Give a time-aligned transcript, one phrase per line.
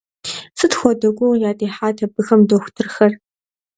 [0.57, 3.11] Сыт хуэдэу гугъу ядехьат абыхэм дохутырхэр!